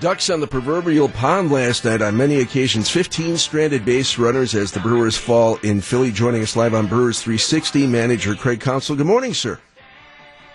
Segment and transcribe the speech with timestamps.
[0.00, 2.90] Ducks on the proverbial pond last night on many occasions.
[2.90, 6.12] 15 stranded base runners as the Brewers fall in Philly.
[6.12, 8.96] Joining us live on Brewers 360, manager Craig Counsell.
[8.96, 9.58] Good morning, sir.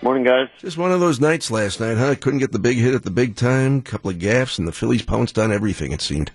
[0.04, 0.48] Morning, guys.
[0.60, 2.14] Just one of those nights last night, huh?
[2.20, 3.82] Couldn't get the big hit at the big time.
[3.82, 5.92] Couple of gaffes, and the Phillies pounced on everything.
[5.92, 6.32] It seemed.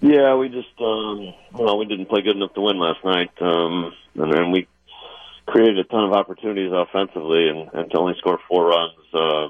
[0.00, 3.92] Yeah, we just, um, well, we didn't play good enough to win last night, um,
[4.14, 4.68] and then we
[5.46, 9.48] created a ton of opportunities offensively, and, and to only score four runs, uh,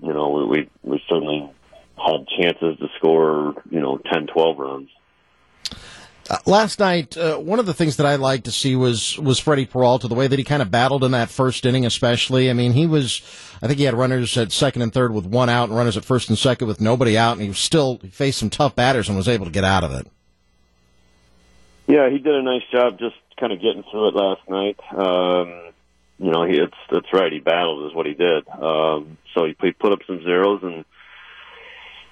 [0.00, 1.50] you know, we, we we certainly
[1.98, 4.88] had chances to score, you know, 10, 12 runs.
[6.30, 9.38] Uh, last night, uh, one of the things that I liked to see was was
[9.38, 12.50] Freddie Peralta, the way that he kind of battled in that first inning, especially.
[12.50, 13.22] I mean, he was,
[13.62, 16.04] I think he had runners at second and third with one out, and runners at
[16.04, 19.16] first and second with nobody out, and he still he faced some tough batters and
[19.16, 20.06] was able to get out of it.
[21.86, 24.78] Yeah, he did a nice job just kind of getting through it last night.
[24.92, 25.72] Um,
[26.18, 27.32] you know, he, it's that's right.
[27.32, 28.46] He battled, is what he did.
[28.48, 30.84] Um, so he, he put up some zeros and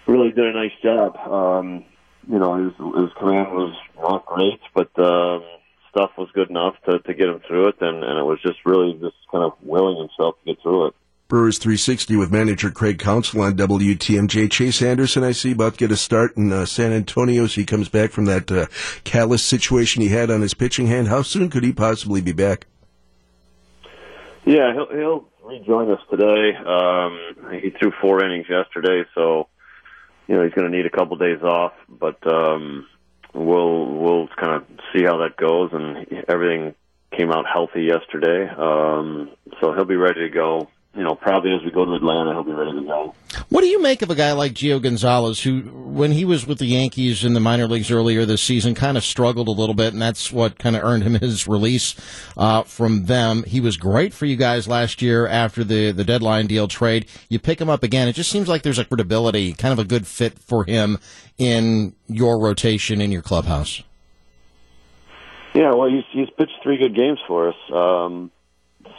[0.06, 1.16] really did a nice job.
[1.16, 1.84] Um,
[2.28, 5.42] you know, his, his command was not great, but um,
[5.90, 8.58] stuff was good enough to, to get him through it, and, and it was just
[8.64, 10.94] really just kind of willing himself to get through it.
[11.28, 14.48] Brewers 360 with manager Craig Counsell on WTMJ.
[14.48, 17.64] Chase Anderson, I see, about to get a start in uh, San Antonio, so he
[17.64, 18.66] comes back from that uh,
[19.02, 21.08] callous situation he had on his pitching hand.
[21.08, 22.66] How soon could he possibly be back?
[24.44, 26.54] Yeah, he'll, he'll rejoin us today.
[26.64, 29.48] Um, he threw four innings yesterday, so
[30.26, 32.86] you know he's going to need a couple days off, but um,
[33.34, 35.70] we'll we'll kind of see how that goes.
[35.72, 36.74] And everything
[37.16, 40.68] came out healthy yesterday, um, so he'll be ready to go.
[40.96, 43.14] You know, probably as we go to Atlanta, he'll be ready to go.
[43.50, 46.58] What do you make of a guy like Gio Gonzalez, who, when he was with
[46.58, 49.92] the Yankees in the minor leagues earlier this season, kind of struggled a little bit,
[49.92, 51.94] and that's what kind of earned him his release
[52.38, 53.42] uh, from them.
[53.42, 57.06] He was great for you guys last year after the the deadline deal trade.
[57.28, 59.84] You pick him up again; it just seems like there's a credibility, kind of a
[59.84, 60.98] good fit for him
[61.36, 63.82] in your rotation in your clubhouse.
[65.54, 68.30] Yeah, well, he's he's pitched three good games for us, um,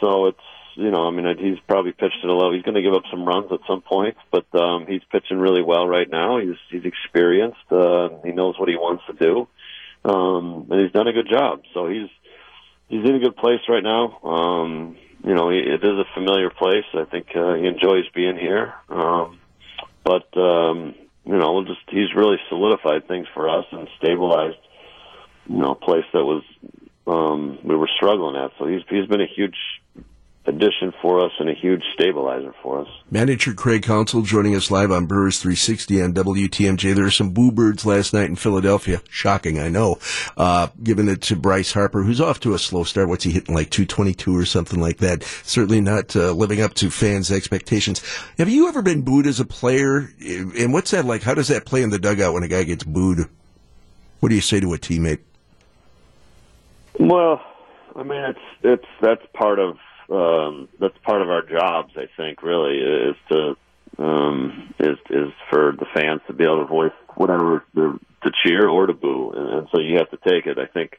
[0.00, 0.38] so it's
[0.78, 2.54] you know, I mean, he's probably pitched at a level.
[2.54, 5.62] He's going to give up some runs at some point, but um, he's pitching really
[5.62, 6.38] well right now.
[6.38, 7.58] He's he's experienced.
[7.68, 9.48] Uh, he knows what he wants to do,
[10.08, 11.62] um, and he's done a good job.
[11.74, 12.08] So he's
[12.88, 14.20] he's in a good place right now.
[14.22, 16.84] Um, you know, he, it is a familiar place.
[16.94, 18.72] I think uh, he enjoys being here.
[18.88, 19.40] Um,
[20.04, 20.94] but um,
[21.24, 24.58] you know, we'll just he's really solidified things for us and stabilized.
[25.48, 26.44] You know, a place that was
[27.08, 28.52] um, we were struggling at.
[28.60, 29.56] So he's he's been a huge
[30.48, 32.88] addition for us and a huge stabilizer for us.
[33.10, 36.94] Manager Craig Counsell joining us live on Brewers 360 on WTMJ.
[36.94, 39.02] There were some boo birds last night in Philadelphia.
[39.10, 39.98] Shocking, I know.
[40.36, 43.08] Uh, giving it to Bryce Harper, who's off to a slow start.
[43.08, 45.22] What's he hitting, like 222 or something like that?
[45.22, 48.02] Certainly not uh, living up to fans' expectations.
[48.38, 50.10] Have you ever been booed as a player?
[50.18, 51.22] And what's that like?
[51.22, 53.28] How does that play in the dugout when a guy gets booed?
[54.20, 55.20] What do you say to a teammate?
[56.98, 57.40] Well,
[57.94, 59.76] I mean, it's it's that's part of
[60.10, 61.92] um, that's part of our jobs.
[61.96, 63.56] I think really is to
[63.98, 68.86] um, is is for the fans to be able to voice whatever to cheer or
[68.86, 70.58] to boo, and, and so you have to take it.
[70.58, 70.98] I think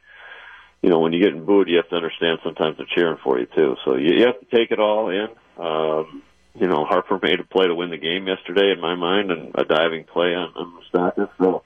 [0.82, 3.46] you know when you get booed, you have to understand sometimes they're cheering for you
[3.54, 3.76] too.
[3.84, 5.28] So you, you have to take it all in.
[5.58, 6.22] Um,
[6.54, 9.54] you know, Harper made a play to win the game yesterday, in my mind, and
[9.54, 11.30] a diving play on, on Moustakas.
[11.38, 11.62] So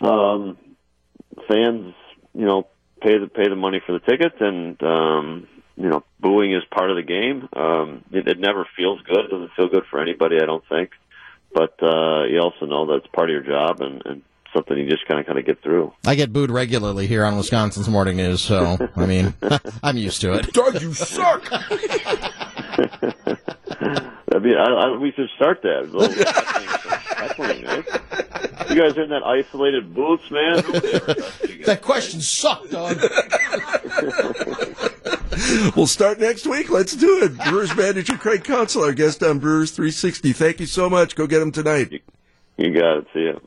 [0.00, 0.58] um,
[1.48, 1.94] fans,
[2.34, 2.66] you know,
[3.00, 6.90] pay the pay the money for the tickets, and um, you know, booing is part
[6.90, 7.48] of the game.
[7.54, 9.26] Um, it, it never feels good.
[9.26, 10.90] It doesn't feel good for anybody, I don't think.
[11.52, 14.22] But uh, you also know that it's part of your job and, and
[14.54, 15.92] something you just kind of kind of get through.
[16.06, 19.34] I get booed regularly here on Wisconsin's Morning News, so I mean,
[19.82, 20.52] I'm used to it.
[20.52, 21.48] Doug, you suck.
[24.32, 25.86] I mean, I, I, we should start that.
[28.68, 30.56] You guys are in that isolated booths, man.
[31.64, 32.98] that question sucked, Doug.
[35.76, 36.70] We'll start next week.
[36.70, 37.36] Let's do it.
[37.48, 40.32] Brewers manager Craig Counsell, our guest on Brewers 360.
[40.32, 41.16] Thank you so much.
[41.16, 42.02] Go get him tonight.
[42.56, 43.06] You got it.
[43.12, 43.40] See you.